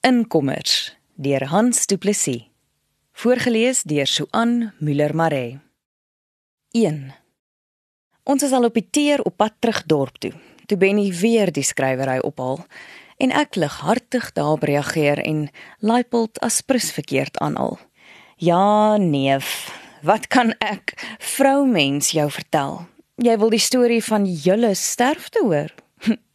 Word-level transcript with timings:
Inkommers 0.00 0.94
deur 1.14 1.42
Hans 1.50 1.86
Du 1.86 1.96
Plessis. 1.98 2.44
Voorgeles 3.12 3.82
deur 3.82 4.06
Suan 4.06 4.72
Müller-Maré. 4.78 5.58
1. 6.70 7.00
Ons 8.22 8.44
is 8.46 8.54
al 8.54 8.68
op 8.68 8.76
die 8.78 8.86
teer 8.86 9.24
op 9.26 9.34
pad 9.42 9.56
terug 9.58 9.80
dorp 9.90 10.20
toe. 10.22 10.30
Toe 10.70 10.78
Benny 10.78 11.08
weer 11.10 11.50
die 11.50 11.66
skrywery 11.66 12.20
ophal 12.22 12.62
en 13.18 13.34
ek 13.34 13.58
lighartig 13.58 14.30
daarop 14.38 14.68
reageer 14.70 15.18
en 15.18 15.48
Leipold 15.82 16.38
as 16.46 16.60
prins 16.62 16.92
verkeerd 16.94 17.42
aanhaal. 17.42 17.80
Ja, 18.38 18.94
neef, 19.02 19.66
wat 20.06 20.30
kan 20.30 20.54
ek, 20.62 20.94
vroumens, 21.18 22.14
jou 22.14 22.30
vertel? 22.30 22.84
Jy 23.18 23.34
wil 23.42 23.50
die 23.50 23.66
storie 23.66 24.04
van 24.06 24.30
julle 24.30 24.76
sterfte 24.78 25.42
hoor? 25.42 25.74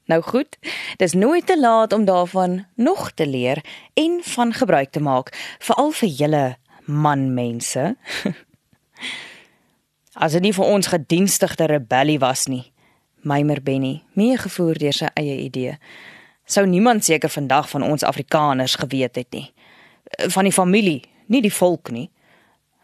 Nou 0.05 0.21
goed, 0.21 0.57
dis 0.99 1.13
nooit 1.13 1.45
te 1.45 1.59
laat 1.59 1.93
om 1.93 2.05
daarvan 2.05 2.65
nog 2.75 3.11
te 3.11 3.27
leer 3.27 3.63
en 3.93 4.19
van 4.23 4.53
gebruik 4.53 4.91
te 4.91 4.99
maak, 4.99 5.31
veral 5.59 5.91
vir 5.91 6.09
julle 6.09 6.57
manmense. 6.85 7.95
As 10.23 10.35
dit 10.35 10.43
nie 10.43 10.53
vir 10.53 10.65
ons 10.65 10.91
gedienstigde 10.91 11.69
rebellie 11.71 12.19
was 12.19 12.49
nie, 12.51 12.65
mymer 13.23 13.63
Benny, 13.63 14.01
meegevoer 14.19 14.77
deur 14.77 14.97
sy 14.97 15.07
eie 15.15 15.39
idee, 15.45 15.77
sou 16.45 16.65
niemand 16.67 17.07
seker 17.07 17.31
vandag 17.31 17.71
van 17.71 17.87
ons 17.87 18.03
Afrikaners 18.03 18.75
geweet 18.75 19.15
het 19.15 19.31
nie. 19.31 19.47
Van 20.35 20.43
die 20.43 20.53
familie, 20.53 20.99
nie 21.31 21.41
die 21.41 21.53
volk 21.53 21.93
nie. 21.95 22.09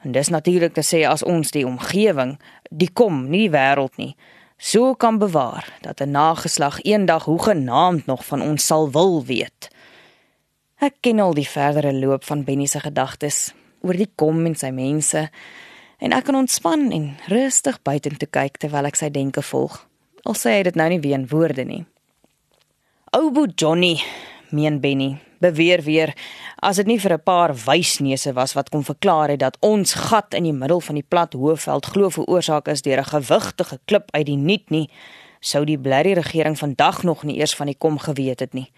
En 0.07 0.15
dis 0.15 0.31
natuurlik 0.31 0.73
te 0.73 0.85
sê 0.87 1.03
as 1.03 1.25
ons 1.27 1.51
die 1.51 1.67
omgewing, 1.67 2.37
die 2.71 2.87
kom, 2.87 3.25
nie 3.27 3.49
die 3.49 3.55
wêreld 3.57 3.99
nie 3.99 4.13
so 4.59 4.93
kan 4.93 5.17
bewaar 5.17 5.77
dat 5.81 6.01
'n 6.01 6.11
nageslag 6.11 6.81
eendag 6.81 7.23
hoe 7.25 7.41
genaamd 7.41 8.05
nog 8.05 8.25
van 8.25 8.41
ons 8.41 8.65
sal 8.65 8.91
wil 8.91 9.25
weet. 9.25 9.69
Ek 10.79 10.93
ken 10.99 11.19
al 11.19 11.33
die 11.33 11.49
verdere 11.49 11.93
loop 11.93 12.23
van 12.23 12.43
Benny 12.43 12.65
se 12.65 12.79
gedagtes 12.79 13.53
oor 13.81 13.93
die 13.93 14.11
kom 14.15 14.45
en 14.45 14.55
sy 14.55 14.69
mense 14.69 15.29
en 15.97 16.11
ek 16.11 16.23
kan 16.23 16.35
ontspan 16.35 16.91
en 16.91 17.17
rustig 17.27 17.81
buitentoe 17.81 18.29
kyk 18.31 18.57
terwyl 18.57 18.85
ek 18.85 18.95
sy 18.95 19.09
denke 19.09 19.41
volg. 19.41 19.87
Al 20.23 20.35
sê 20.35 20.57
hy 20.57 20.63
dit 20.63 20.75
nou 20.75 20.89
nie 20.89 20.99
weer 20.99 21.19
in 21.19 21.27
woorde 21.27 21.65
nie. 21.65 21.85
Ou 23.11 23.31
Boet 23.31 23.55
Johnny, 23.59 23.97
meen 24.51 24.79
Benny, 24.79 25.17
beweer 25.39 25.81
weer 25.81 26.13
as 26.59 26.75
dit 26.75 26.87
nie 26.87 26.99
vir 26.99 27.13
'n 27.13 27.23
paar 27.23 27.55
wysneuse 27.55 28.33
was 28.33 28.53
wat 28.53 28.69
kon 28.69 28.83
verklaar 28.83 29.29
het 29.29 29.39
dat 29.39 29.57
ons 29.59 29.93
gat 29.93 30.33
in 30.33 30.43
die 30.43 30.53
middel 30.53 30.79
van 30.81 30.95
die 30.95 31.07
plat 31.07 31.33
hoëveld 31.33 31.85
glo 31.85 32.09
veroorsaak 32.09 32.67
is 32.67 32.81
deur 32.81 32.99
'n 32.99 33.13
gewigtige 33.15 33.79
klip 33.85 34.11
uit 34.11 34.25
die 34.25 34.37
niet 34.37 34.69
nie 34.69 34.89
sou 35.39 35.65
die 35.65 35.79
blerrie 35.79 36.15
regering 36.15 36.57
vandag 36.57 37.03
nog 37.03 37.23
nie 37.23 37.37
eers 37.37 37.55
van 37.55 37.65
die 37.65 37.77
kom 37.77 37.97
geweet 37.97 38.39
het 38.39 38.53
nie. 38.53 38.71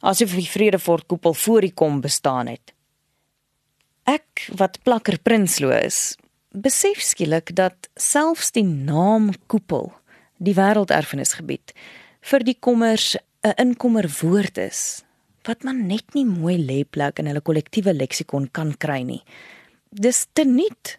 Asof 0.00 0.34
die 0.34 0.48
Vredefort 0.48 1.06
koepel 1.06 1.34
voor 1.34 1.60
die 1.60 1.72
kom 1.74 2.00
bestaan 2.00 2.46
het. 2.46 2.72
Ek 4.04 4.48
wat 4.54 4.78
plakker 4.82 5.18
prinsloo 5.18 5.70
is 5.70 6.16
besef 6.56 7.00
skielik 7.00 7.54
dat 7.56 7.88
selfs 7.96 8.52
die 8.52 8.64
naam 8.64 9.32
koepel 9.46 9.92
die 10.38 10.54
wêrelderfenisgebied 10.56 11.74
vir 12.30 12.44
die 12.44 12.56
kommers 12.60 13.16
'n 13.42 13.54
inkommer 13.56 14.08
woord 14.22 14.58
is 14.58 15.04
wat 15.46 15.64
man 15.64 15.86
net 15.86 16.14
nie 16.14 16.26
mooi 16.26 16.56
lê 16.58 16.84
plek 16.84 17.18
in 17.18 17.30
hulle 17.30 17.40
kollektiewe 17.40 17.94
leksikon 17.94 18.48
kan 18.52 18.74
kry 18.82 19.02
nie. 19.06 19.22
Dis 19.90 20.26
te 20.32 20.44
nuut. 20.44 20.98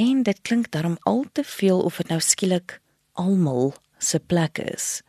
En 0.00 0.22
dit 0.22 0.38
klink 0.42 0.70
daarom 0.72 0.96
al 1.04 1.24
te 1.32 1.44
veel 1.44 1.80
of 1.80 1.96
dit 2.00 2.08
nou 2.08 2.20
skielik 2.20 2.80
almal 3.12 3.74
se 3.98 4.18
plek 4.18 4.58
is. 4.58 5.02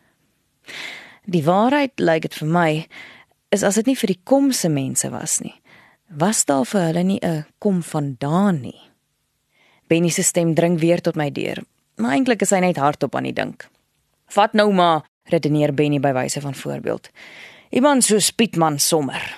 Die 1.26 1.44
waarheid 1.44 2.00
lyk 2.04 2.28
dit 2.28 2.36
vir 2.42 2.50
my 2.52 2.72
is 3.54 3.64
as 3.64 3.78
dit 3.80 3.92
nie 3.92 3.98
vir 4.00 4.12
die 4.12 4.22
komse 4.28 4.70
mense 4.70 5.10
was 5.14 5.40
nie, 5.44 5.54
was 6.10 6.44
daar 6.50 6.66
vir 6.66 6.90
hulle 6.90 7.04
nie 7.04 7.20
'n 7.22 7.46
kom 7.60 7.82
vandaan 7.84 8.62
nie. 8.62 8.82
Benny 9.88 10.10
se 10.10 10.24
stem 10.24 10.56
dring 10.56 10.80
weer 10.80 11.02
tot 11.02 11.16
my 11.16 11.30
deur, 11.30 11.64
maar 11.98 12.12
eintlik 12.12 12.42
is 12.42 12.50
hy 12.50 12.60
net 12.60 12.78
hardop 12.78 13.16
aan 13.16 13.24
die 13.24 13.34
dink. 13.34 13.70
Vat 14.28 14.54
nou 14.54 14.74
maar, 14.74 15.04
redeneer 15.30 15.74
Benny 15.74 16.00
by 16.00 16.14
wyse 16.14 16.42
van 16.42 16.56
voorbeeld. 16.56 17.10
Iemand 17.74 18.04
so 18.04 18.20
Pietman 18.36 18.78
sommer. 18.80 19.38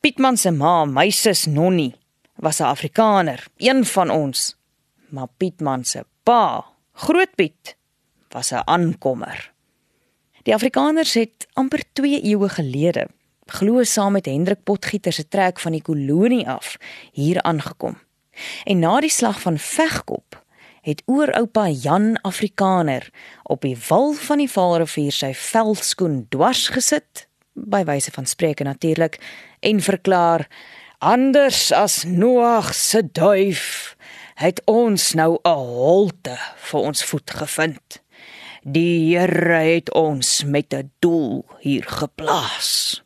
Pietman 0.00 0.36
se 0.36 0.50
ma, 0.50 0.84
my 0.84 1.10
sus 1.10 1.46
Nonnie, 1.46 1.94
was 2.36 2.60
'n 2.60 2.64
Afrikaner, 2.64 3.46
een 3.56 3.84
van 3.84 4.10
ons. 4.10 4.56
Maar 5.08 5.28
Pietman 5.36 5.84
se 5.84 6.04
pa, 6.22 6.64
Groot 6.92 7.34
Piet, 7.34 7.76
was 8.28 8.50
'n 8.52 8.62
aankommer. 8.64 9.52
Die 10.42 10.54
Afrikaners 10.54 11.14
het 11.14 11.46
amper 11.52 11.82
2 11.92 12.22
eeue 12.22 12.48
gelede, 12.48 13.08
glo 13.46 13.82
saam 13.82 14.12
met 14.12 14.26
Hendrik 14.26 14.62
Potgieter 14.62 15.12
se 15.12 15.28
trek 15.28 15.60
van 15.60 15.72
die 15.72 15.82
kolonie 15.82 16.48
af, 16.48 16.76
hier 17.12 17.42
aangekom. 17.42 17.98
En 18.64 18.78
na 18.78 19.00
die 19.00 19.10
slag 19.10 19.40
van 19.40 19.58
Vegkop 19.58 20.44
het 20.80 21.02
ooroupa 21.06 21.68
Jan 21.68 22.20
Afrikaner 22.20 23.10
op 23.42 23.60
die 23.60 23.78
wal 23.88 24.12
van 24.12 24.38
die 24.38 24.50
Vaalrivier 24.50 25.12
sy 25.12 25.34
veldskoen 25.34 26.26
dwars 26.28 26.68
gesit 26.68 27.30
by 27.54 27.84
wyse 27.84 28.10
van 28.10 28.26
spreuke 28.26 28.64
natuurlik 28.64 29.18
en 29.60 29.80
verklaar 29.80 30.46
anders 30.98 31.72
as 31.72 32.04
Noag 32.04 32.74
se 32.74 33.02
duif 33.12 33.96
het 34.34 34.62
ons 34.64 35.12
nou 35.14 35.38
'n 35.42 35.48
holte 35.48 36.36
vir 36.56 36.80
ons 36.80 37.04
voet 37.04 37.30
gevind. 37.30 38.02
Die 38.62 39.16
Here 39.16 39.74
het 39.74 39.92
ons 39.92 40.44
met 40.44 40.74
'n 40.74 40.90
doel 40.98 41.44
hier 41.60 41.84
geplaas. 41.84 43.02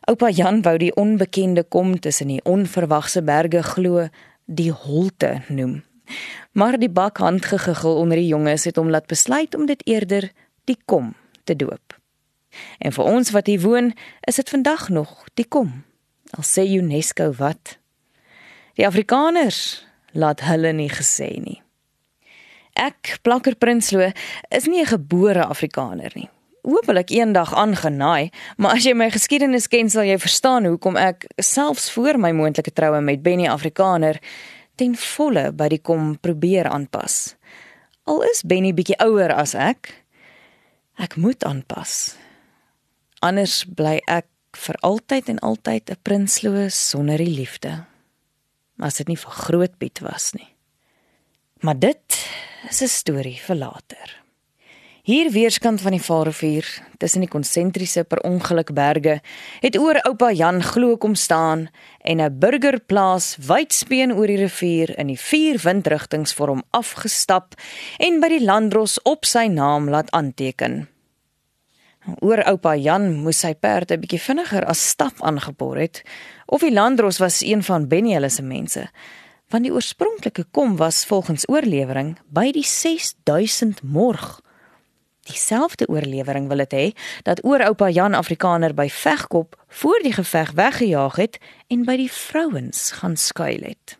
Oupa 0.00 0.30
Jan 0.30 0.62
wou 0.62 0.78
die 0.78 0.94
onbekende 0.94 1.62
kom 1.62 2.00
tussen 2.00 2.26
die 2.28 2.44
onverwagse 2.44 3.22
berge 3.22 3.62
glo 3.62 4.08
die 4.44 4.72
holte 4.72 5.42
noem. 5.48 5.84
Maar 6.52 6.78
die 6.78 6.90
bakhand 6.90 7.44
gegigel 7.44 7.96
onder 7.96 8.16
die 8.16 8.26
jonges 8.26 8.64
het 8.64 8.76
hom 8.76 8.90
laat 8.90 9.06
besluit 9.06 9.54
om 9.54 9.66
dit 9.66 9.86
eerder 9.86 10.30
die 10.64 10.78
kom 10.84 11.14
te 11.44 11.56
doop. 11.56 12.01
En 12.78 12.92
vir 12.92 13.04
ons 13.04 13.30
wat 13.30 13.46
hier 13.46 13.60
woon, 13.60 13.92
is 14.28 14.38
dit 14.40 14.48
vandag 14.48 14.88
nog 14.88 15.24
die 15.34 15.48
kom. 15.48 15.84
Al 16.32 16.44
sê 16.46 16.64
UNESCO 16.64 17.32
wat. 17.36 17.76
Die 18.80 18.86
Afrikaners 18.86 19.84
laat 20.12 20.40
hulle 20.46 20.72
nie 20.72 20.90
gesê 20.92 21.28
nie. 21.40 21.60
Ek, 22.72 23.18
Plakker 23.22 23.56
Prinsloo, 23.60 24.12
is 24.48 24.66
nie 24.66 24.80
'n 24.80 24.86
gebore 24.86 25.44
Afrikaner 25.44 26.12
nie. 26.14 26.30
Hoopelik 26.62 27.10
eendag 27.10 27.54
aangenaai, 27.54 28.30
maar 28.56 28.72
as 28.72 28.84
jy 28.84 28.94
my 28.94 29.10
geskiedenis 29.10 29.68
ken, 29.68 29.90
sal 29.90 30.02
jy 30.02 30.18
verstaan 30.18 30.64
hoekom 30.64 30.96
ek 30.96 31.26
selfs 31.36 31.90
voor 31.90 32.18
my 32.18 32.32
moontlike 32.32 32.72
troue 32.72 33.00
met 33.00 33.22
Benny 33.22 33.48
Afrikaner 33.48 34.20
ten 34.76 34.96
volle 34.96 35.52
by 35.52 35.68
die 35.68 35.80
kom 35.80 36.18
probeer 36.18 36.68
aanpas. 36.68 37.36
Al 38.04 38.22
is 38.22 38.42
Benny 38.42 38.72
bietjie 38.72 38.96
ouer 38.98 39.32
as 39.32 39.54
ek, 39.54 40.04
ek 40.96 41.16
moet 41.16 41.44
aanpas 41.44 42.21
anders 43.22 43.62
bly 43.64 44.00
ek 44.10 44.26
vir 44.66 44.76
altyd 44.84 45.28
en 45.32 45.38
altyd 45.38 45.90
'n 45.90 46.02
prinsloo 46.02 46.68
sonder 46.68 47.18
die 47.18 47.36
liefde. 47.40 47.86
As 48.78 48.96
dit 48.96 49.08
nie 49.08 49.16
vir 49.16 49.30
groot 49.30 49.78
Piet 49.78 50.00
was 50.00 50.32
nie. 50.32 50.48
Maar 51.60 51.78
dit 51.78 52.18
is 52.68 52.82
'n 52.82 52.88
storie 52.88 53.40
vir 53.40 53.56
later. 53.56 54.22
Hier 55.02 55.32
weerskant 55.32 55.80
van 55.80 55.90
die 55.90 56.02
Vaalrivier, 56.02 56.62
tussen 56.98 57.20
die 57.20 57.28
konsentriese 57.28 58.04
per 58.04 58.20
ongeluk 58.22 58.68
berge, 58.72 59.16
het 59.60 59.78
oor 59.78 59.98
oupa 60.06 60.30
Jan 60.30 60.62
glo 60.62 60.96
kom 60.96 61.14
staan 61.14 61.68
en 62.04 62.20
'n 62.20 62.38
burgerplaas 62.38 63.36
wydspeen 63.36 64.12
oor 64.14 64.26
die 64.26 64.36
rivier 64.36 64.98
in 64.98 65.06
die 65.06 65.18
vier 65.18 65.58
windrigtings 65.58 66.32
vir 66.32 66.46
hom 66.46 66.62
afgestap 66.70 67.54
en 67.98 68.20
by 68.20 68.28
die 68.28 68.44
landdros 68.44 69.02
op 69.02 69.24
sy 69.24 69.46
naam 69.46 69.90
laat 69.90 70.10
aanteken. 70.10 70.91
Oor 72.02 72.42
oupa 72.50 72.74
Jan 72.74 73.12
moes 73.22 73.44
sy 73.44 73.52
perde 73.54 73.94
'n 73.94 74.02
bietjie 74.02 74.18
vinniger 74.18 74.64
as 74.66 74.88
stap 74.88 75.22
aangeboor 75.22 75.78
het 75.78 76.02
of 76.46 76.60
die 76.60 76.72
landdros 76.72 77.18
was 77.18 77.42
een 77.42 77.62
van 77.62 77.88
Benny 77.88 78.14
hulle 78.14 78.28
se 78.28 78.42
mense. 78.42 78.90
Want 79.48 79.62
die 79.64 79.72
oorspronklike 79.72 80.44
kom 80.50 80.76
was 80.76 81.04
volgens 81.06 81.48
oorlewering 81.48 82.18
by 82.28 82.50
die 82.50 82.66
6000 82.66 83.82
morg. 83.82 84.40
Dieselfde 85.22 85.86
oorlewering 85.86 86.48
wil 86.48 86.56
dit 86.56 86.72
hê 86.72 86.92
dat 87.22 87.44
oor 87.44 87.62
oupa 87.62 87.88
Jan 87.90 88.14
Afrikaner 88.14 88.74
by 88.74 88.88
Vegkop 88.88 89.56
voor 89.68 90.00
die 90.02 90.12
geveg 90.12 90.50
weggejaag 90.52 91.16
het 91.16 91.38
en 91.68 91.84
by 91.84 91.96
die 91.96 92.12
vrouens 92.12 92.90
gaan 92.90 93.16
skuil 93.16 93.62
het. 93.62 93.98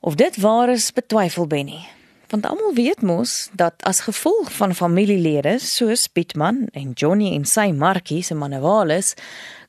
Of 0.00 0.14
dit 0.14 0.36
waar 0.36 0.68
is, 0.68 0.92
betwyfel 0.92 1.46
Benny 1.46 2.01
want 2.32 2.46
almal 2.48 2.74
weet 2.74 3.02
mos 3.04 3.50
dat 3.52 3.82
as 3.84 4.00
gevolg 4.08 4.52
van 4.56 4.74
familielede 4.74 5.58
soos 5.60 6.06
Pietman 6.08 6.64
en 6.72 6.92
Johnny 6.96 7.34
en 7.36 7.44
sy 7.44 7.68
Markie 7.76 8.22
se 8.24 8.34
manewales 8.34 9.12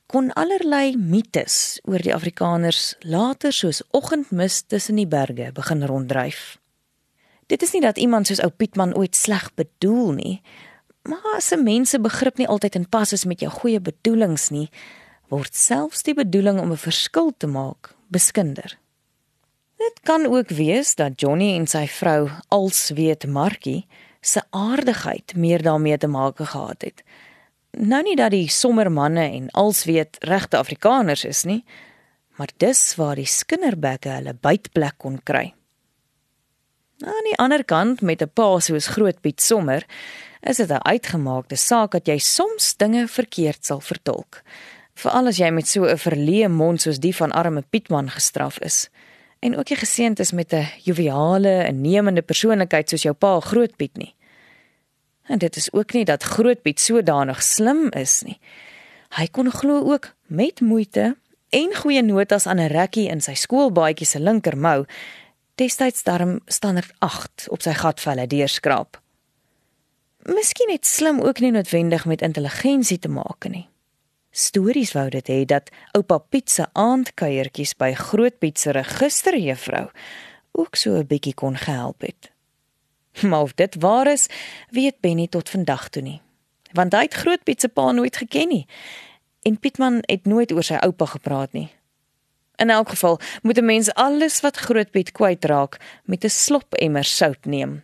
kon 0.08 0.30
allerlei 0.32 0.96
mites 0.96 1.78
oor 1.84 2.00
die 2.00 2.14
Afrikaners 2.14 2.94
later 3.00 3.52
soos 3.52 3.82
oggendmis 3.92 4.62
tussen 4.62 4.96
die 4.96 5.08
berge 5.08 5.50
begin 5.52 5.84
ronddryf. 5.84 6.56
Dit 7.52 7.62
is 7.62 7.74
nie 7.76 7.82
dat 7.84 8.00
iemand 8.00 8.30
soos 8.30 8.40
ou 8.40 8.48
Pietman 8.48 8.96
ooit 8.96 9.16
sleg 9.16 9.50
bedoel 9.60 10.12
nie, 10.16 10.36
maar 11.04 11.36
as 11.36 11.52
'n 11.52 11.62
mens 11.62 11.90
se 11.90 12.00
begrip 12.00 12.38
nie 12.38 12.48
altyd 12.48 12.74
in 12.74 12.88
pas 12.88 13.12
is 13.12 13.24
met 13.24 13.40
jou 13.40 13.50
goeie 13.50 13.80
bedoelings 13.80 14.50
nie, 14.50 14.70
word 15.28 15.54
selfs 15.54 16.02
die 16.02 16.14
bedoeling 16.14 16.60
om 16.60 16.72
'n 16.72 16.76
verskil 16.76 17.32
te 17.36 17.46
maak 17.46 17.94
beskinder. 18.08 18.78
Dit 19.76 20.00
kan 20.02 20.26
ook 20.26 20.48
wees 20.48 20.94
dat 20.94 21.20
Johnny 21.20 21.56
en 21.56 21.66
sy 21.66 21.86
vrou 21.90 22.28
alsweet 22.48 23.26
Markie 23.26 23.86
se 24.20 24.42
aardigheid 24.50 25.34
meer 25.36 25.62
daarmee 25.62 25.98
te 25.98 26.06
maak 26.06 26.38
gehad 26.38 26.82
het. 26.82 27.02
Nou 27.70 28.02
nie 28.06 28.14
dat 28.16 28.30
die 28.30 28.48
sommermanne 28.48 29.26
en 29.34 29.50
alsweet 29.50 30.16
regte 30.20 30.56
Afrikaners 30.56 31.24
is 31.24 31.42
nie, 31.44 31.64
maar 32.38 32.50
dis 32.56 32.94
waar 32.94 33.18
die 33.18 33.26
skinderbekke 33.26 34.14
hulle 34.14 34.34
bytplek 34.34 34.98
kon 34.98 35.18
kry. 35.22 35.52
Aan 37.02 37.26
die 37.26 37.38
ander 37.42 37.64
kant 37.64 38.00
met 38.00 38.22
'n 38.22 38.30
pa 38.30 38.60
soos 38.60 38.86
Groot 38.86 39.20
Piet 39.20 39.40
Sommer, 39.40 39.84
is 40.40 40.56
dit 40.56 40.70
'n 40.70 40.86
uitgemaakte 40.86 41.56
saak 41.56 41.90
dat 41.90 42.06
jy 42.06 42.18
soms 42.18 42.76
dinge 42.76 43.08
verkeerd 43.08 43.64
sal 43.64 43.80
vertolk, 43.80 44.42
veral 44.94 45.26
as 45.26 45.36
jy 45.36 45.50
met 45.50 45.66
so 45.66 45.84
'n 45.84 45.98
verleë 45.98 46.48
mond 46.48 46.80
soos 46.80 46.98
die 46.98 47.16
van 47.16 47.32
arme 47.32 47.62
Pietman 47.70 48.10
gestraf 48.10 48.58
is 48.58 48.88
en 49.44 49.56
ook 49.58 49.68
jy 49.68 49.76
geseënd 49.76 50.20
is 50.24 50.32
met 50.32 50.52
'n 50.52 50.66
joviale, 50.82 51.66
innemende 51.68 52.22
persoonlikheid 52.22 52.88
soos 52.88 53.02
jou 53.02 53.14
pa 53.14 53.40
Groot 53.40 53.76
Piet 53.76 53.96
nie. 53.96 54.14
En 55.26 55.38
dit 55.38 55.56
is 55.56 55.72
ook 55.72 55.92
nie 55.92 56.04
dat 56.04 56.22
Groot 56.22 56.62
Piet 56.62 56.80
sodanig 56.80 57.42
slim 57.42 57.88
is 57.90 58.22
nie. 58.22 58.40
Hy 59.08 59.26
kon 59.26 59.50
glo 59.50 59.92
ook 59.92 60.14
met 60.26 60.60
moeite 60.60 61.16
en 61.48 61.74
goeie 61.74 62.02
notas 62.02 62.46
aan 62.46 62.60
'n 62.60 62.72
rekkie 62.72 63.08
in 63.08 63.20
sy 63.20 63.34
skoolbaadjie 63.34 64.06
se 64.06 64.20
linkermou 64.20 64.84
destyds 65.54 66.02
darm 66.02 66.40
standaard 66.46 66.92
8 66.98 67.46
op 67.48 67.62
sy 67.62 67.72
gatvelle 67.72 68.26
deurskraap. 68.26 69.00
Miskien 70.22 70.70
het 70.70 70.86
slim 70.86 71.20
ook 71.20 71.40
nie 71.40 71.50
noodwendig 71.50 72.04
met 72.04 72.22
intelligensie 72.22 72.98
te 72.98 73.08
maak 73.08 73.48
nie. 73.48 73.68
Stories 74.34 74.96
wou 74.96 75.06
dit 75.14 75.28
hê 75.30 75.44
dat 75.46 75.68
oupa 75.94 76.16
Piet 76.18 76.50
se 76.50 76.64
aandkuiertjies 76.74 77.76
by 77.78 77.92
Groot 77.94 78.34
Piet 78.42 78.58
se 78.58 78.72
registerjuffrou 78.74 79.84
ook 80.58 80.74
so 80.76 80.98
'n 80.98 81.06
bietjie 81.06 81.34
kon 81.34 81.56
gehelp 81.56 82.00
het. 82.00 82.32
Maar 83.22 83.40
of 83.40 83.54
dit 83.54 83.74
waar 83.78 84.06
is, 84.06 84.26
weet 84.70 85.00
Benny 85.00 85.28
tot 85.28 85.48
vandag 85.48 85.88
toe 85.88 86.02
nie. 86.02 86.20
Want 86.72 86.92
hy 86.92 87.02
het 87.02 87.14
Groot 87.14 87.42
Piet 87.44 87.60
se 87.60 87.68
pa 87.68 87.92
nooit 87.92 88.16
geken 88.16 88.48
nie. 88.48 88.66
En 89.42 89.58
Pietman 89.58 89.98
het 90.00 90.26
nooit 90.26 90.52
oor 90.52 90.62
sy 90.62 90.74
oupa 90.74 91.06
gepraat 91.06 91.52
nie. 91.52 91.70
In 92.56 92.70
elk 92.70 92.88
geval 92.88 93.20
moet 93.42 93.58
'n 93.58 93.64
mens 93.64 93.94
alles 93.94 94.40
wat 94.40 94.56
Groot 94.56 94.90
Piet 94.90 95.12
kwytraak 95.12 95.76
met 96.04 96.24
'n 96.24 96.28
slop 96.28 96.74
emmer 96.74 97.04
sout 97.04 97.44
neem 97.44 97.82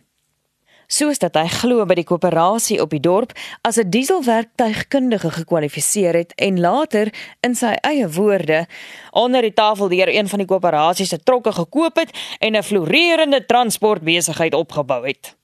soos 0.91 1.21
dat 1.23 1.37
hy 1.39 1.47
glo 1.47 1.85
by 1.87 1.95
die 1.95 2.07
koöperasie 2.07 2.81
op 2.83 2.91
die 2.91 2.99
dorp 2.99 3.31
as 3.67 3.79
'n 3.79 3.89
dieselwerktuigkundige 3.89 5.31
gekwalifiseer 5.31 6.15
het 6.15 6.33
en 6.35 6.59
later 6.59 7.13
in 7.41 7.55
sy 7.55 7.73
eie 7.81 8.07
woorde 8.09 8.67
onder 9.11 9.41
die 9.41 9.53
tafel 9.53 9.87
deur 9.89 10.09
een 10.09 10.27
van 10.27 10.39
die 10.39 10.47
koöperasies 10.47 11.09
se 11.09 11.23
trokke 11.23 11.51
gekoop 11.51 11.95
het 11.95 12.11
en 12.39 12.55
'n 12.55 12.63
floreerende 12.63 13.45
transportbesigheid 13.45 14.53
opgebou 14.53 15.07
het. 15.07 15.35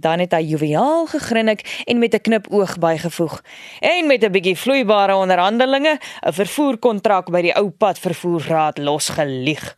Dan 0.00 0.18
het 0.18 0.32
hy 0.32 0.42
joviaal 0.42 1.06
gegrinnik 1.06 1.82
en 1.86 1.98
met 1.98 2.14
'n 2.14 2.20
knipoog 2.20 2.78
bygevoeg 2.78 3.42
en 3.80 4.06
met 4.06 4.24
'n 4.24 4.30
bietjie 4.30 4.56
vloeibare 4.56 5.14
onderhandelinge 5.14 5.98
'n 6.26 6.32
vervoerkontrak 6.32 7.30
by 7.30 7.42
die 7.42 7.54
ou 7.54 7.70
pad 7.70 7.98
vervoerraad 7.98 8.78
losgelieg. 8.78 9.76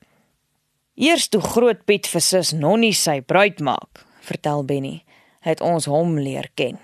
Eers 0.94 1.28
toe 1.28 1.40
groot 1.40 1.84
Piet 1.84 2.06
vir 2.06 2.20
sus 2.20 2.52
Nonnie 2.52 2.92
sy 2.92 3.20
bruid 3.20 3.60
maak, 3.60 4.09
vertel 4.20 4.64
Benny, 4.64 5.04
het 5.40 5.60
ons 5.60 5.84
hom 5.84 6.18
leer 6.18 6.50
ken. 6.54 6.78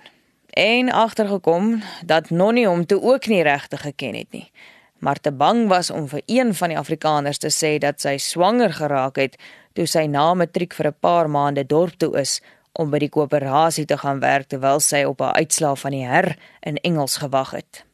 En 0.56 0.90
agtergekom 0.92 1.82
dat 2.04 2.30
Nonnie 2.30 2.66
hom 2.66 2.86
toe 2.86 3.00
ook 3.02 3.26
nie 3.26 3.42
regtig 3.42 3.80
geken 3.80 4.14
het 4.14 4.32
nie, 4.32 4.50
maar 4.98 5.20
te 5.20 5.32
bang 5.32 5.66
was 5.68 5.90
om 5.90 6.08
vir 6.08 6.22
een 6.26 6.54
van 6.54 6.72
die 6.72 6.78
Afrikaners 6.78 7.38
te 7.38 7.52
sê 7.52 7.76
dat 7.78 8.00
sy 8.00 8.16
swanger 8.16 8.72
geraak 8.72 9.20
het 9.20 9.36
toe 9.76 9.84
sy 9.86 10.06
na 10.08 10.32
matriek 10.34 10.74
vir 10.74 10.86
'n 10.88 11.00
paar 11.00 11.28
maande 11.30 11.66
dorp 11.66 11.98
toe 11.98 12.16
is 12.20 12.40
om 12.72 12.90
by 12.90 12.98
die 12.98 13.12
koöperasie 13.12 13.84
te 13.84 13.98
gaan 13.98 14.20
werk 14.20 14.48
terwyl 14.48 14.80
sy 14.80 15.04
op 15.04 15.20
haar 15.20 15.34
uitslaaf 15.34 15.80
van 15.80 15.90
die 15.90 16.06
her 16.06 16.36
in 16.60 16.76
Engels 16.76 17.16
gewag 17.16 17.50
het. 17.50 17.84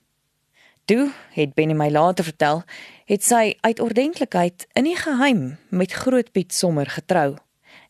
Toe 0.84 1.10
het 1.30 1.54
Benny 1.54 1.74
my 1.74 1.90
later 1.90 2.24
vertel, 2.24 2.62
het 3.06 3.22
sy 3.24 3.54
uit 3.60 3.80
ordentlikheid 3.80 4.66
in 4.72 4.84
die 4.84 4.96
geheim 4.96 5.58
met 5.70 5.92
Groot 5.92 6.32
Piet 6.32 6.52
sommer 6.54 6.86
getrou 6.86 7.36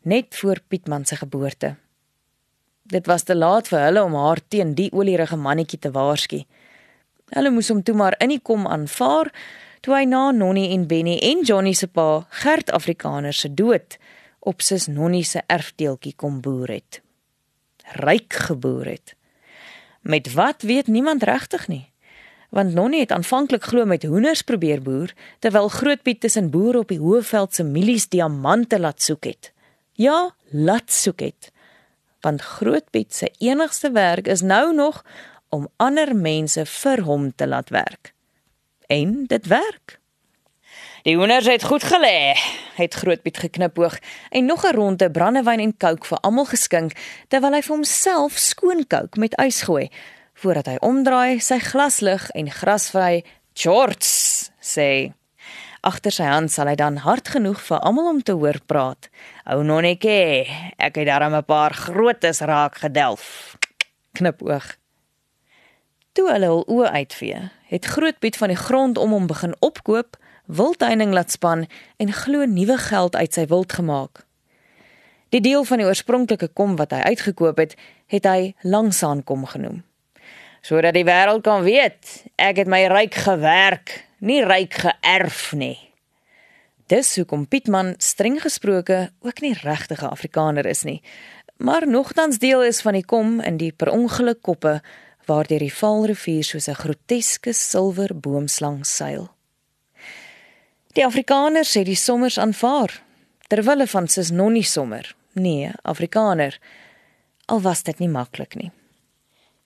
net 0.04 0.36
voor 0.36 0.60
Pietman 0.68 1.04
se 1.04 1.16
geboorte. 1.16 1.74
Dit 2.82 3.06
was 3.06 3.22
te 3.22 3.36
laat 3.36 3.68
vir 3.68 3.80
hulle 3.80 4.02
om 4.02 4.14
haar 4.14 4.40
teen 4.48 4.74
die 4.74 4.90
olierige 4.92 5.36
mannetjie 5.36 5.78
te 5.78 5.90
waarsku. 5.90 6.42
Hulle 7.32 7.50
moes 7.50 7.70
hom 7.72 7.82
toe 7.82 7.94
maar 7.96 8.16
in 8.20 8.34
die 8.34 8.40
kom 8.42 8.66
aanvaar 8.66 9.30
toe 9.82 9.94
hy 9.96 10.04
na 10.06 10.30
Nonnie 10.30 10.70
en 10.74 10.86
Benny 10.86 11.16
en 11.26 11.40
Johnny 11.42 11.72
se 11.74 11.88
pa, 11.88 12.26
Gert 12.42 12.70
Afrikaner 12.70 13.34
se 13.34 13.48
dood 13.54 13.96
op 14.38 14.62
sis 14.62 14.86
Nonnie 14.86 15.24
se 15.24 15.42
erfdeeltjie 15.46 16.14
kom 16.16 16.40
boer 16.42 16.70
het. 16.76 17.00
Ryk 17.98 18.36
geboer 18.48 18.92
het. 18.94 19.14
Met 20.02 20.32
wat 20.34 20.62
weet 20.62 20.86
niemand 20.86 21.22
regtig 21.22 21.68
nie. 21.68 21.86
Want 22.50 22.74
Nonnie 22.74 23.00
het 23.00 23.12
aanvanklik 23.12 23.64
glo 23.64 23.84
met 23.84 24.02
hoenders 24.04 24.42
probeer 24.42 24.82
boer 24.82 25.14
terwyl 25.38 25.68
Grootpiet 25.68 26.20
tussen 26.20 26.50
boere 26.50 26.82
op 26.82 26.90
die 26.92 27.00
Hoëveld 27.00 27.54
se 27.54 27.64
milies 27.64 28.08
diamante 28.08 28.78
laat 28.80 29.02
soek 29.02 29.24
het. 29.24 29.52
Ja, 29.92 30.34
laat 30.50 30.92
soek 30.92 31.20
het. 31.20 31.50
Want 32.20 32.40
Groot 32.40 32.90
Piet 32.90 33.14
se 33.14 33.32
enigste 33.38 33.90
werk 33.90 34.26
is 34.26 34.40
nou 34.40 34.74
nog 34.74 35.04
om 35.48 35.68
ander 35.76 36.16
mense 36.16 36.66
vir 36.66 37.02
hom 37.02 37.34
te 37.34 37.46
laat 37.46 37.68
werk. 37.68 38.14
En 38.86 39.24
dit 39.26 39.46
werk. 39.46 39.98
Die 41.02 41.16
hoenders 41.16 41.46
het 41.46 41.64
goed 41.64 41.82
gelê, 41.82 42.32
het 42.74 42.94
Groot 42.94 43.22
Piet 43.22 43.38
geknipoog 43.38 43.98
en 44.30 44.44
nog 44.44 44.64
'n 44.64 44.74
ronde 44.74 45.10
brandewyn 45.10 45.60
en 45.60 45.76
kook 45.76 46.04
vir 46.04 46.18
almal 46.18 46.44
geskink 46.44 46.92
terwyl 47.28 47.52
hy 47.52 47.62
vir 47.62 47.74
homself 47.74 48.38
skoon 48.38 48.86
kook 48.86 49.16
met 49.16 49.34
ys 49.40 49.62
gooi 49.62 49.90
voordat 50.34 50.66
hy 50.66 50.76
omdraai, 50.80 51.40
sy 51.40 51.58
glas 51.58 52.00
lig 52.00 52.30
en 52.30 52.50
grasvry 52.50 53.24
shorts 53.54 54.50
sê 54.60 55.12
agter 55.82 56.14
sy 56.14 56.26
hand 56.30 56.52
sal 56.54 56.70
hy 56.70 56.76
dan 56.78 57.00
hard 57.02 57.28
genoeg 57.34 57.58
vir 57.66 57.82
almal 57.82 58.08
om 58.12 58.20
te 58.22 58.36
hoor 58.38 58.60
praat. 58.70 59.08
Ou 59.50 59.62
nonnetjie, 59.66 60.46
ek 60.78 61.00
het 61.00 61.06
darem 61.10 61.34
'n 61.34 61.44
paar 61.44 61.74
grootes 61.74 62.40
raak 62.40 62.78
gedelf. 62.78 63.56
Knipoog. 64.14 64.76
Toe 66.12 66.30
hulle 66.30 66.46
hul 66.46 66.64
oë 66.68 66.90
uitvee, 66.92 67.50
het 67.66 67.84
Grootpiet 67.84 68.36
van 68.36 68.48
die 68.48 68.56
grond 68.56 68.98
om 68.98 69.10
hom 69.10 69.26
begin 69.26 69.54
opkoop, 69.60 70.16
wildtuining 70.46 71.12
laat 71.12 71.30
span 71.30 71.66
en 71.96 72.12
glo 72.12 72.44
nuwe 72.44 72.78
geld 72.78 73.16
uit 73.16 73.32
sy 73.32 73.46
wild 73.46 73.72
gemaak. 73.72 74.26
Die 75.32 75.40
deel 75.40 75.64
van 75.64 75.78
die 75.78 75.86
oorspronklike 75.86 76.48
kom 76.52 76.76
wat 76.76 76.90
hy 76.92 77.00
uitgekoop 77.00 77.56
het, 77.56 77.76
het 78.06 78.24
hy 78.28 78.54
langsaan 78.62 79.24
kom 79.24 79.46
genoem. 79.46 79.82
Sodat 80.60 80.94
die 80.94 81.06
wêreld 81.08 81.42
kan 81.42 81.64
weet, 81.64 82.26
ek 82.36 82.56
het 82.56 82.68
my 82.68 82.84
ryk 82.86 83.14
gewerk 83.14 84.11
nie 84.22 84.42
ryk 84.46 84.78
geërf 84.84 85.52
nie. 85.58 85.78
Dis 86.90 87.14
hoekom 87.18 87.46
Pietman 87.50 87.94
streng 87.98 88.38
gesproke 88.42 89.10
ook 89.26 89.40
nie 89.42 89.54
regtige 89.62 90.08
Afrikaner 90.08 90.66
is 90.66 90.84
nie, 90.86 91.00
maar 91.58 91.86
nogtans 91.88 92.38
deel 92.42 92.62
is 92.66 92.82
van 92.82 92.98
die 92.98 93.06
kom 93.06 93.40
in 93.40 93.58
die 93.58 93.72
per 93.72 93.90
ongeluk 93.90 94.42
koppe 94.42 94.80
waar 95.26 95.46
deur 95.46 95.62
die 95.62 95.74
Vaalrivier 95.74 96.44
soos 96.44 96.68
'n 96.68 96.78
groteske 96.82 97.52
silwer 97.52 98.14
boomslang 98.14 98.86
seil. 98.86 99.30
Die 100.94 101.04
Afrikaners 101.04 101.76
sê 101.76 101.84
die 101.84 101.96
sommers 101.96 102.38
aanvaar 102.38 103.02
terwyl 103.48 103.86
van 103.86 104.08
sis 104.08 104.30
nonnie 104.30 104.64
sommer. 104.64 105.14
Nee, 105.32 105.70
Afrikaner. 105.82 106.58
Al 107.46 107.60
was 107.60 107.82
dit 107.82 107.98
nie 107.98 108.08
maklik 108.08 108.54
nie. 108.54 108.70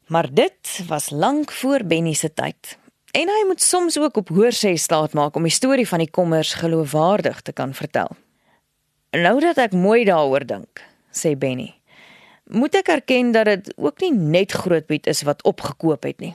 Maar 0.06 0.28
dit 0.34 0.80
was 0.86 1.10
lank 1.10 1.52
voor 1.52 1.84
Benny 1.84 2.14
se 2.14 2.32
tyd. 2.32 2.78
En 3.16 3.30
hy 3.32 3.44
moet 3.49 3.62
soms 3.62 3.96
ook 3.99 4.16
op 4.16 4.28
hoorsê 4.28 4.75
staat 4.76 5.14
maak 5.16 5.37
om 5.37 5.46
die 5.49 5.54
storie 5.54 5.88
van 5.88 6.02
die 6.04 6.11
kommers 6.11 6.54
geloofwaardig 6.61 7.40
te 7.40 7.52
kan 7.52 7.73
vertel. 7.75 8.11
Nou 9.16 9.38
dat 9.40 9.56
ek 9.56 9.73
mooi 9.73 10.04
daaroor 10.04 10.44
dink, 10.44 10.82
sê 11.08 11.32
Benny, 11.32 11.70
moet 12.52 12.76
ek 12.76 12.90
erken 12.92 13.30
dat 13.32 13.49
dit 13.49 13.70
ook 13.80 14.02
nie 14.04 14.12
net 14.12 14.52
Grootpiet 14.52 15.08
is 15.08 15.23
wat 15.25 15.40
opgekoop 15.49 16.04
het 16.04 16.20
nie. 16.20 16.35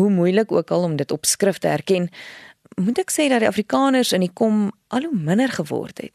Hoe 0.00 0.08
moeilik 0.10 0.52
ook 0.52 0.72
al 0.72 0.88
om 0.88 0.96
dit 0.96 1.12
op 1.12 1.28
skrif 1.28 1.58
te 1.60 1.68
erken, 1.68 2.08
moet 2.80 3.02
ek 3.04 3.12
sê 3.12 3.28
dat 3.28 3.44
die 3.44 3.50
Afrikaners 3.50 4.14
in 4.16 4.24
die 4.24 4.32
kom 4.32 4.70
al 4.88 5.04
hoe 5.04 5.18
minder 5.18 5.52
geword 5.52 6.00
het. 6.00 6.14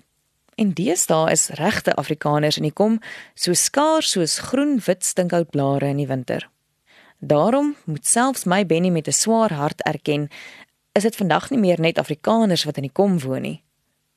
En 0.57 0.73
deesdae 0.73 1.29
is 1.31 1.51
regte 1.61 1.93
Afrikaners 2.01 2.57
in 2.57 2.65
die 2.65 2.73
kom 2.73 2.97
so 3.35 3.53
skaars 3.53 4.15
soos 4.17 4.39
groen 4.49 4.79
wit 4.85 5.05
stinkhoutblare 5.05 5.93
in 5.93 6.01
die 6.01 6.09
winter. 6.09 6.49
Daarom 7.23 7.75
moet 7.85 8.07
selfs 8.07 8.43
my 8.49 8.65
Benny 8.65 8.89
met 8.89 9.07
'n 9.07 9.11
swaar 9.11 9.53
hart 9.53 9.81
erken, 9.81 10.27
is 10.91 11.03
dit 11.03 11.15
vandag 11.15 11.49
nie 11.49 11.59
meer 11.59 11.79
net 11.79 11.97
Afrikaners 11.97 12.63
wat 12.63 12.75
in 12.75 12.81
die 12.81 12.91
kom 12.91 13.19
woon 13.19 13.41
nie. 13.41 13.63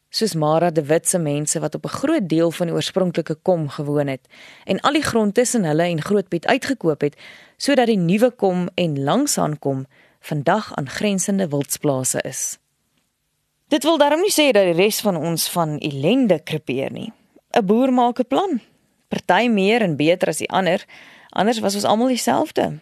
Soos 0.09 0.35
Mara 0.35 0.71
de 0.71 0.85
Wit 0.85 1.09
se 1.09 1.19
mense 1.19 1.61
wat 1.61 1.75
op 1.75 1.85
'n 1.85 1.89
groot 1.89 2.29
deel 2.29 2.51
van 2.51 2.67
die 2.67 2.75
oorspronklike 2.75 3.35
kom 3.43 3.69
gewoon 3.69 4.07
het 4.07 4.29
en 4.65 4.81
al 4.81 4.93
die 4.93 5.03
grond 5.03 5.35
tussen 5.35 5.65
hulle 5.65 5.83
en 5.83 6.03
Grootpiet 6.03 6.47
uitgekoop 6.47 7.01
het 7.01 7.17
sodat 7.57 7.87
die 7.87 7.97
nuwe 7.97 8.31
kom 8.31 8.69
en 8.75 9.05
langsaan 9.05 9.59
kom 9.59 9.87
vandag 10.21 10.75
aangrensende 10.75 11.49
wildsplase 11.49 12.21
is. 12.21 12.59
Dit 13.69 13.83
wil 13.83 13.99
daarom 13.99 14.21
nie 14.21 14.33
sê 14.33 14.51
dat 14.51 14.65
die 14.65 14.83
res 14.83 15.01
van 15.01 15.17
ons 15.17 15.51
van 15.51 15.79
ellende 15.79 16.39
krepeer 16.43 16.93
nie. 16.93 17.13
'n 17.53 17.67
Boer 17.67 17.93
maak 17.93 18.19
'n 18.19 18.27
plan. 18.27 18.61
Party 19.09 19.49
meer 19.49 19.83
en 19.83 19.97
beter 19.97 20.29
as 20.29 20.37
die 20.37 20.51
ander, 20.51 20.85
anders 21.31 21.59
was 21.59 21.75
ons 21.75 21.85
almal 21.85 22.09
dieselfde. 22.09 22.81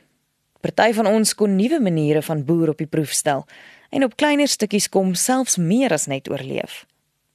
Party 0.63 0.93
van 0.95 1.09
ons 1.11 1.35
kon 1.35 1.57
nuwe 1.59 1.81
maniere 1.83 2.21
van 2.23 2.45
boer 2.47 2.71
op 2.71 2.79
die 2.79 2.87
proef 2.87 3.11
stel 3.19 3.43
en 3.91 4.05
op 4.07 4.15
kleiner 4.17 4.47
stukkies 4.49 4.87
kom 4.89 5.17
selfs 5.19 5.57
meer 5.59 5.91
as 5.93 6.07
net 6.07 6.31
oorleef. 6.31 6.85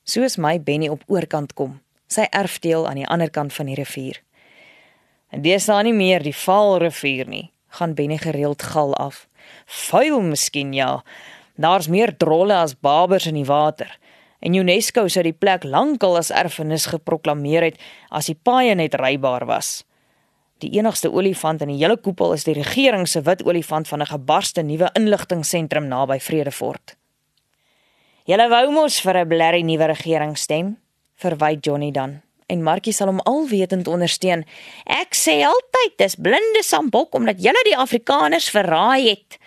Soos 0.07 0.37
my 0.39 0.55
Benny 0.63 0.87
op 0.87 1.03
oorkant 1.11 1.51
kom, 1.53 1.73
sy 2.07 2.29
erfdeel 2.31 2.87
aan 2.87 3.01
die 3.01 3.09
ander 3.11 3.29
kant 3.29 3.51
van 3.53 3.67
die 3.67 3.75
rivier. 3.75 4.21
En 5.35 5.43
dis 5.43 5.67
daar 5.67 5.83
nie 5.83 5.93
meer 5.93 6.23
die 6.23 6.35
Vaalrivier 6.35 7.27
nie, 7.27 7.49
gaan 7.75 7.97
Benny 7.99 8.15
gereeld 8.21 8.63
gal 8.63 8.95
af. 8.95 9.25
Vuil 9.65 10.21
miskien 10.23 10.71
ja. 10.73 11.03
Daar's 11.59 11.91
meer 11.91 12.15
drolle 12.15 12.55
as 12.55 12.77
babers 12.79 13.27
in 13.27 13.35
die 13.35 13.47
water. 13.47 13.91
En 14.39 14.55
UNESCO 14.55 15.07
sou 15.11 15.25
die 15.25 15.35
plek 15.35 15.67
lankal 15.67 16.15
as 16.15 16.31
erfenis 16.31 16.87
geproklaameer 16.93 17.71
het 17.71 17.83
as 18.07 18.31
die 18.31 18.39
paaie 18.39 18.75
net 18.79 18.95
rybaar 18.95 19.49
was. 19.51 19.83
Die 20.57 20.71
enigste 20.77 21.11
olifant 21.11 21.61
in 21.61 21.67
die 21.67 21.77
hele 21.77 21.97
koepel 21.97 22.33
is 22.33 22.43
die 22.43 22.53
regering 22.57 23.07
se 23.07 23.21
wit 23.21 23.43
olifant 23.45 23.87
van 23.87 24.01
'n 24.01 24.11
gebarste 24.13 24.61
nuwe 24.61 24.89
inligtingseentrum 24.93 25.87
naby 25.87 26.19
Vredefort. 26.19 26.95
Julle 28.25 28.49
wou 28.49 28.71
mos 28.71 29.01
vir 29.01 29.17
'n 29.17 29.27
blerrie 29.27 29.63
nuwe 29.63 29.85
regering 29.85 30.37
stem, 30.37 30.77
verwyd 31.15 31.65
Johnny 31.65 31.91
dan 31.91 32.21
en 32.47 32.63
Markie 32.63 32.93
sal 32.95 33.11
hom 33.11 33.21
alwetend 33.27 33.87
ondersteun. 33.91 34.45
Ek 34.87 35.15
sê 35.15 35.41
altyd 35.47 35.97
dis 35.99 36.15
blinde 36.15 36.63
sambok 36.63 37.15
omdat 37.19 37.41
julle 37.43 37.63
die 37.67 37.75
Afrikaners 37.77 38.49
verraai 38.53 39.09
het. 39.09 39.39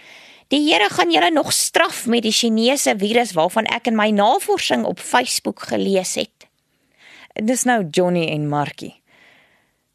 Die 0.52 0.60
Here 0.66 0.90
gaan 0.90 1.12
julle 1.14 1.30
nog 1.30 1.52
straf 1.54 2.04
met 2.10 2.26
die 2.26 2.34
Chinese 2.34 2.96
virus 2.98 3.32
waarvan 3.38 3.70
ek 3.70 3.86
in 3.86 3.96
my 3.96 4.10
navorsing 4.10 4.84
op 4.84 4.98
Facebook 4.98 5.62
gelees 5.70 6.16
het. 6.18 6.48
Dis 7.40 7.64
nou 7.64 7.84
Johnny 7.90 8.26
en 8.28 8.48
Markie. 8.48 8.99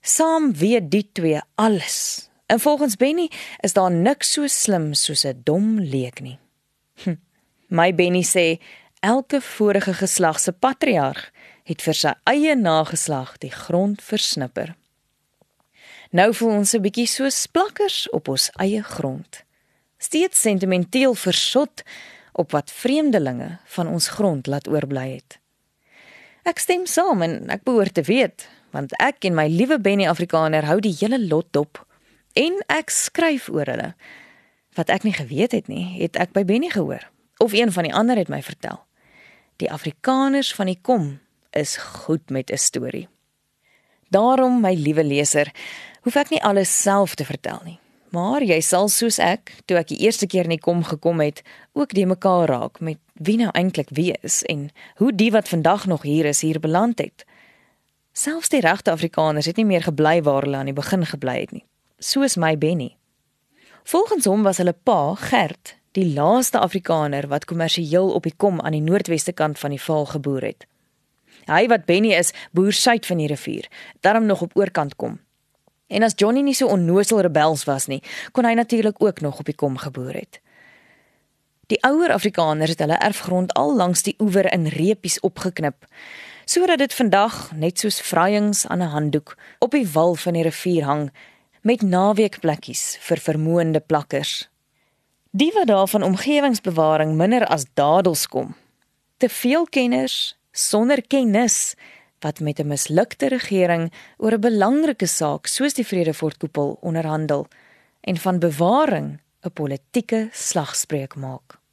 Saam 0.06 0.54
weet 0.54 0.92
die 0.94 1.10
twee 1.12 1.42
alles. 1.56 2.30
En 2.46 2.60
volgens 2.60 2.96
Benny 2.96 3.32
is 3.60 3.74
daar 3.74 3.92
niks 3.92 4.32
so 4.32 4.48
slim 4.48 4.94
soos 4.94 5.26
'n 5.26 5.42
dom 5.44 5.80
leek 5.80 6.20
nie. 6.22 6.40
Hm. 7.04 7.16
My 7.68 7.96
Benny 7.96 8.24
sê 8.24 8.62
elke 9.00 9.42
vorige 9.42 9.94
geslag 9.94 10.40
se 10.40 10.52
patriarg 10.52 11.32
het 11.64 11.82
vir 11.82 11.94
sy 11.94 12.14
eie 12.24 12.56
nageslag 12.56 13.38
die 13.38 13.52
grond 13.52 14.02
versnipper. 14.02 14.76
Nou 16.12 16.34
voel 16.34 16.52
ons 16.52 16.74
'n 16.74 16.82
bietjie 16.82 17.08
so 17.08 17.30
splakkers 17.30 18.10
op 18.10 18.28
ons 18.28 18.50
eie 18.60 18.84
grond. 18.84 19.44
Steeds 19.98 20.42
sentimenteel 20.42 21.16
versot 21.16 21.84
op 22.32 22.52
wat 22.52 22.72
vreemdelinge 22.72 23.58
van 23.66 23.88
ons 23.88 24.08
grond 24.08 24.48
laat 24.48 24.68
oorbly 24.68 25.14
het. 25.14 25.40
Ek 26.44 26.60
stem 26.60 26.86
saam 26.86 27.22
en 27.22 27.50
ek 27.50 27.64
behoort 27.64 27.94
te 27.94 28.02
weet, 28.02 28.48
want 28.76 28.96
ek 29.00 29.26
en 29.28 29.38
my 29.38 29.48
liewe 29.52 29.80
Benny 29.80 30.08
Afrikaner 30.12 30.68
hou 30.68 30.82
die 30.84 30.94
hele 31.00 31.20
lot 31.22 31.48
dop 31.56 31.80
en 32.36 32.60
ek 32.68 32.92
skryf 32.92 33.48
oor 33.50 33.70
hulle. 33.72 33.94
Wat 34.76 34.92
ek 34.92 35.08
nie 35.08 35.16
geweet 35.16 35.56
het 35.56 35.70
nie, 35.72 35.96
het 36.02 36.20
ek 36.20 36.36
by 36.36 36.44
Benny 36.44 36.70
gehoor 36.74 37.08
of 37.40 37.56
een 37.56 37.72
van 37.72 37.88
die 37.88 37.94
ander 37.96 38.20
het 38.20 38.32
my 38.32 38.42
vertel. 38.44 38.82
Die 39.64 39.72
Afrikaners 39.72 40.52
van 40.56 40.68
die 40.72 40.80
kom 40.82 41.20
is 41.56 41.78
goed 41.78 42.30
met 42.30 42.52
'n 42.52 42.60
storie. 42.60 43.08
Daarom, 44.10 44.62
my 44.62 44.74
liewe 44.74 45.04
leser, 45.04 45.52
hoef 46.04 46.16
ek 46.16 46.30
nie 46.30 46.44
alles 46.44 46.82
self 46.82 47.16
te 47.16 47.26
vertel 47.26 47.60
nie. 47.66 47.80
Maar 48.10 48.44
jy 48.44 48.62
sal 48.62 48.88
soos 48.88 49.18
ek, 49.20 49.52
toe 49.66 49.78
ek 49.78 49.88
die 49.88 50.00
eerste 50.06 50.28
keer 50.28 50.44
in 50.44 50.56
die 50.56 50.62
kom 50.62 50.84
gekom 50.84 51.20
het, 51.20 51.42
ook 51.74 51.94
die 51.94 52.06
mekaar 52.06 52.48
raak 52.48 52.80
met 52.80 52.98
wie 53.14 53.38
nou 53.38 53.50
eintlik 53.52 53.90
wie 53.90 54.14
is 54.22 54.44
en 54.44 54.70
hoe 54.96 55.12
die 55.16 55.32
wat 55.32 55.50
vandag 55.50 55.86
nog 55.86 56.02
hier 56.02 56.26
is 56.26 56.42
hier 56.42 56.60
beland 56.60 57.00
het. 57.00 57.26
Selfs 58.16 58.48
die 58.48 58.62
regte 58.64 58.94
Afrikaners 58.96 59.50
het 59.50 59.58
nie 59.60 59.66
meer 59.68 59.84
gebly 59.84 60.22
waar 60.24 60.46
hulle 60.48 60.62
aan 60.62 60.70
die 60.70 60.76
begin 60.76 61.02
gebly 61.04 61.34
het 61.42 61.52
nie, 61.52 61.66
soos 62.00 62.38
my 62.40 62.54
Benny. 62.56 62.94
Volgens 63.84 64.24
hom 64.32 64.46
was 64.48 64.62
hulle 64.62 64.72
pa, 64.88 65.18
Gert, 65.20 65.74
die 66.00 66.06
laaste 66.16 66.62
Afrikaner 66.64 67.28
wat 67.28 67.44
kommersieel 67.46 68.14
op 68.16 68.24
die 68.24 68.34
kom 68.38 68.62
aan 68.62 68.72
die 68.72 68.86
noordweste 68.86 69.34
kant 69.36 69.60
van 69.60 69.76
die 69.76 69.82
Vaal 69.84 70.08
geboer 70.14 70.48
het. 70.48 70.64
Hy 71.52 71.66
wat 71.68 71.84
Benny 71.90 72.14
is, 72.16 72.32
boer 72.56 72.72
suid 72.72 73.04
van 73.06 73.20
die 73.20 73.28
rivier, 73.28 73.68
daarom 74.00 74.32
nog 74.32 74.46
op 74.48 74.56
oorkant 74.56 74.96
kom. 74.96 75.20
En 75.92 76.08
as 76.08 76.16
Johnny 76.16 76.42
nie 76.42 76.56
so 76.56 76.72
onnosel 76.72 77.20
rebels 77.28 77.66
was 77.68 77.90
nie, 77.92 78.00
kon 78.32 78.48
hy 78.48 78.54
natuurlik 78.56 79.04
ook 79.04 79.20
nog 79.22 79.44
op 79.44 79.52
die 79.52 79.58
kom 79.60 79.76
geboer 79.78 80.22
het. 80.22 80.40
Die 81.68 81.82
ouer 81.84 82.16
Afrikaners 82.16 82.78
het 82.78 82.80
hulle 82.80 82.96
erfgrond 82.96 83.52
al 83.60 83.76
langs 83.76 84.08
die 84.08 84.16
oewer 84.24 84.48
in 84.54 84.72
reepies 84.72 85.20
opgeknip, 85.20 85.84
sodat 86.46 86.78
dit 86.78 86.94
vandag 86.94 87.52
net 87.56 87.80
soos 87.80 88.02
vryings 88.02 88.68
aan 88.68 88.82
'n 88.82 88.94
handdoek 88.94 89.38
op 89.60 89.72
die 89.72 89.88
wal 89.88 90.16
van 90.16 90.34
die 90.34 90.44
rivier 90.44 90.84
hang 90.84 91.12
met 91.62 91.82
naweekplekkies 91.82 92.98
vir 93.02 93.18
vermoënde 93.18 93.80
plakkers. 93.80 94.50
Die 95.32 95.52
wat 95.54 95.68
daarvan 95.68 96.04
omgewingsbewaring 96.04 97.16
minder 97.16 97.46
as 97.46 97.66
dadels 97.74 98.28
kom. 98.28 98.56
Te 99.18 99.30
veel 99.30 99.66
kenners 99.66 100.38
sonder 100.52 101.02
kennis 101.08 101.76
wat 102.20 102.40
met 102.40 102.60
'n 102.60 102.68
mislukte 102.68 103.28
regering 103.28 103.94
oor 104.18 104.34
'n 104.34 104.40
belangrike 104.40 105.08
saak 105.08 105.48
soos 105.48 105.74
die 105.74 105.88
Vredefortkoepel 105.88 106.78
onderhandel 106.82 107.48
en 108.02 108.18
van 108.18 108.40
bewaring 108.40 109.20
'n 109.42 109.54
politieke 109.54 110.30
slagspreuk 110.32 111.16
maak. 111.16 111.65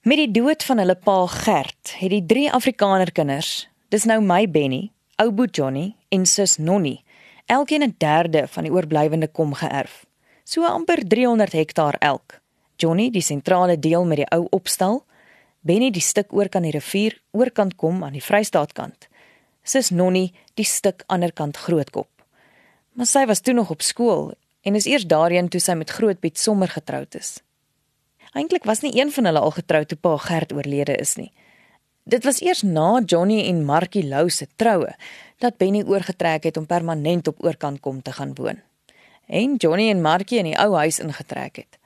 Met 0.00 0.16
die 0.16 0.30
dood 0.32 0.64
van 0.64 0.78
hulle 0.80 0.94
pa 0.96 1.14
Gert 1.28 1.90
het 2.00 2.08
die 2.08 2.22
drie 2.24 2.46
Afrikaner 2.48 3.10
kinders, 3.12 3.66
dis 3.92 4.06
nou 4.08 4.16
my 4.24 4.46
Benny, 4.48 4.86
ou 5.20 5.26
Boet 5.28 5.58
Johnny 5.58 5.90
en 6.08 6.24
sus 6.24 6.54
Nonnie, 6.56 7.02
elkeen 7.44 7.84
'n 7.84 7.94
derde 7.98 8.46
van 8.48 8.64
die 8.64 8.72
oorblywende 8.72 9.28
kom 9.28 9.52
geërf. 9.52 10.06
So 10.44 10.64
amper 10.64 11.04
300 11.08 11.52
hektaar 11.52 11.96
elk. 11.98 12.40
Johnny 12.76 13.10
die 13.10 13.20
sentrale 13.20 13.78
deel 13.78 14.06
met 14.06 14.16
die 14.16 14.30
ou 14.30 14.46
opstal 14.50 15.04
Benny 15.60 15.90
die 15.90 16.00
stuk 16.00 16.32
oor 16.32 16.48
kan 16.48 16.62
die 16.62 16.72
rivier 16.72 17.20
oorkant 17.30 17.76
kom 17.76 18.04
aan 18.04 18.12
die 18.12 18.24
Vrystaatkant. 18.24 19.08
Sis 19.62 19.90
Nonnie 19.90 20.32
die 20.54 20.64
stuk 20.64 21.02
aanderkant 21.06 21.56
Grootkop. 21.56 22.08
Maar 22.92 23.06
sy 23.06 23.26
was 23.26 23.40
toe 23.40 23.54
nog 23.54 23.70
op 23.70 23.82
skool 23.82 24.32
en 24.62 24.74
is 24.74 24.86
eers 24.86 25.06
daarheen 25.06 25.48
toe 25.48 25.60
sy 25.60 25.72
met 25.72 25.90
Grootpiet 25.90 26.38
sommer 26.38 26.68
getroud 26.68 27.14
is. 27.14 27.42
Eintlik 28.32 28.64
was 28.64 28.80
nie 28.80 28.92
een 28.94 29.10
van 29.12 29.24
hulle 29.24 29.38
al 29.38 29.50
getroud 29.50 29.88
toe 29.88 29.98
pa 29.98 30.16
Gert 30.16 30.52
oorlede 30.52 30.94
is 30.96 31.16
nie. 31.18 31.32
Dit 32.02 32.24
was 32.24 32.40
eers 32.40 32.62
na 32.62 33.02
Johnny 33.06 33.42
en 33.48 33.64
Markie 33.64 34.06
Lou 34.06 34.30
se 34.30 34.46
troue 34.56 34.94
dat 35.38 35.56
Benny 35.56 35.82
oorgetrek 35.82 36.44
het 36.44 36.56
om 36.56 36.66
permanent 36.66 37.28
op 37.28 37.44
oorkant 37.44 37.80
kom 37.80 38.02
te 38.02 38.12
gaan 38.12 38.34
woon. 38.34 38.60
En 39.26 39.56
Johnny 39.56 39.90
en 39.90 40.00
Markie 40.00 40.38
in 40.38 40.44
die 40.44 40.58
ou 40.58 40.74
huis 40.74 40.98
ingetrek 40.98 41.56
het. 41.56 41.78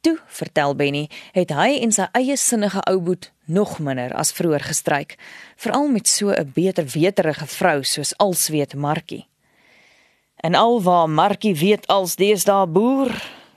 Toe, 0.00 0.18
vertel 0.26 0.74
Benny, 0.74 1.08
het 1.32 1.50
hy 1.50 1.78
en 1.80 1.92
sy 1.92 2.08
eie 2.12 2.36
sinnige 2.36 2.82
ou 2.90 2.98
boet 3.00 3.30
nog 3.44 3.78
minder 3.78 4.12
as 4.14 4.34
vroeër 4.36 4.66
gestryk, 4.66 5.16
veral 5.56 5.88
met 5.88 6.08
so 6.08 6.30
'n 6.30 6.50
beter 6.54 6.84
weterige 6.84 7.46
vrou 7.46 7.82
soos 7.82 8.16
alsweet 8.16 8.74
Markie. 8.74 9.26
En 10.36 10.54
alwaar 10.54 11.08
Markie 11.08 11.56
weet 11.56 11.86
als 11.86 12.16
deesdae 12.16 12.66
boer, 12.66 13.10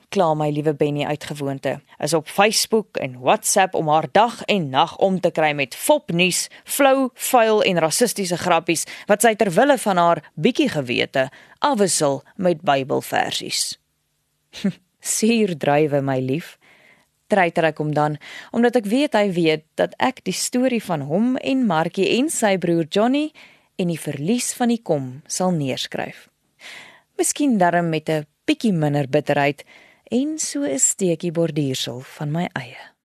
kla 0.10 0.34
my 0.34 0.50
liewe 0.50 0.74
Benny 0.74 1.06
uitgewoonte, 1.06 1.80
is 2.00 2.14
op 2.14 2.28
Facebook 2.28 2.98
en 2.98 3.20
WhatsApp 3.20 3.76
om 3.76 3.88
haar 3.88 4.08
dag 4.12 4.44
en 4.46 4.70
nag 4.70 4.98
om 4.98 5.20
te 5.20 5.32
kry 5.32 5.52
met 5.54 5.76
fopnuus, 5.76 6.48
flou, 6.64 7.10
vuil 7.14 7.64
en 7.64 7.80
rassistiese 7.80 8.38
grappies 8.38 8.86
wat 9.08 9.22
sy 9.22 9.36
ter 9.36 9.52
wille 9.52 9.78
van 9.78 9.98
haar 9.98 10.24
bietjie 10.36 10.70
gewete 10.70 11.30
afwissel 11.60 12.24
met 12.36 12.62
Bybelversies. 12.62 13.78
suur 15.00 15.56
druiwe 15.58 16.02
my 16.02 16.20
lief 16.24 16.56
treiter 17.32 17.68
ek 17.70 17.82
hom 17.82 17.92
dan 17.96 18.18
omdat 18.56 18.80
ek 18.80 18.90
weet 18.90 19.18
hy 19.18 19.28
weet 19.36 19.66
dat 19.80 19.96
ek 20.04 20.24
die 20.28 20.36
storie 20.36 20.84
van 20.84 21.06
hom 21.10 21.36
en 21.38 21.66
Markie 21.68 22.08
en 22.18 22.32
sy 22.34 22.56
broer 22.62 22.88
Johnny 22.88 23.30
en 23.78 23.92
die 23.92 24.00
verlies 24.00 24.54
van 24.58 24.72
die 24.74 24.82
kom 24.82 25.10
sal 25.32 25.54
neerskryf 25.56 26.28
miskien 27.20 27.58
darm 27.62 27.92
met 27.92 28.10
'n 28.10 28.26
bietjie 28.48 28.74
minder 28.74 29.08
bitterheid 29.08 29.66
en 30.12 30.38
so 30.40 30.64
'n 30.64 30.80
steekie 30.80 31.32
borduursel 31.32 32.00
van 32.00 32.32
my 32.32 32.46
eie 32.54 32.97